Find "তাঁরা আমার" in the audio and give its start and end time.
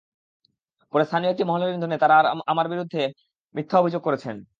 1.97-2.67